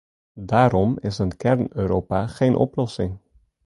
Daarom 0.39 0.97
is 0.99 1.17
een 1.17 1.37
kern-Europa 1.37 2.27
geen 2.27 2.55
oplossing. 2.55 3.17